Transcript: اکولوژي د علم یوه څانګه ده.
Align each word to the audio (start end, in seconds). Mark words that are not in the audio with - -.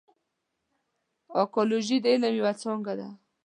اکولوژي 1.43 1.97
د 2.01 2.05
علم 2.13 2.33
یوه 2.39 2.53
څانګه 2.61 2.93
ده. 2.99 3.07